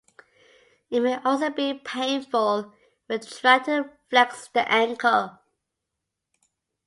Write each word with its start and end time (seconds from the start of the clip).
It 0.89 0.99
may 1.01 1.17
also 1.23 1.51
be 1.51 1.75
painful 1.75 2.73
when 3.05 3.19
trying 3.19 3.63
to 3.65 3.91
flex 4.09 4.47
the 4.47 4.67
ankle. 4.67 5.37